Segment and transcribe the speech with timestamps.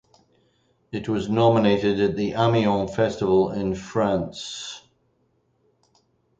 [0.91, 4.81] It was nominated at the Amiens festival in France.